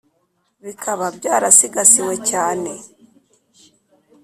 [0.65, 2.71] bikaba byarasigasiwe cyane